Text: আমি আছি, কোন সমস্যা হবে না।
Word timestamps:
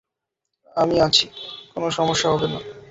আমি 0.77 0.95
আছি, 0.99 1.25
কোন 1.73 1.83
সমস্যা 1.89 2.27
হবে 2.29 2.47
না। 2.47 2.59